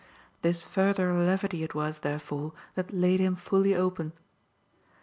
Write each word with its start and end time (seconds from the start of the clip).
This 0.41 0.63
further 0.65 1.13
levity 1.13 1.61
it 1.61 1.75
was 1.75 1.99
therefore 1.99 2.53
that 2.73 2.91
laid 2.91 3.19
him 3.19 3.35
fully 3.35 3.75
open. 3.75 4.13